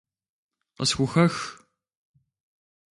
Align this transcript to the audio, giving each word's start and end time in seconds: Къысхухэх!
Къысхухэх! 0.75 1.35